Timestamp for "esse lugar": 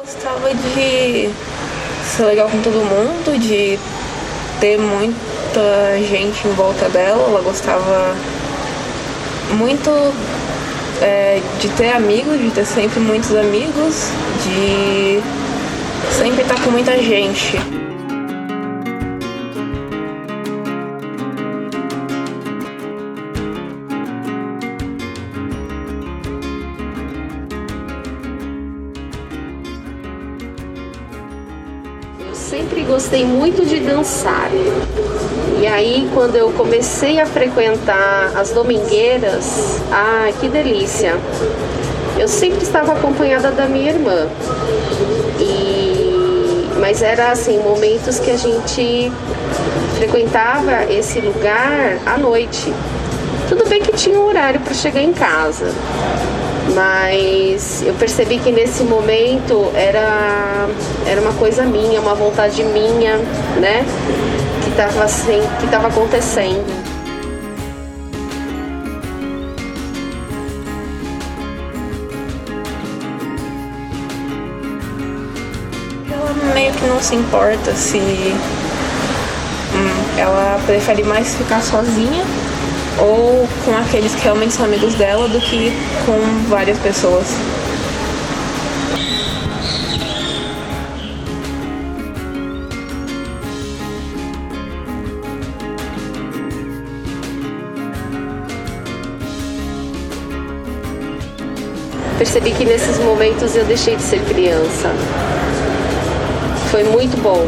50.90-51.98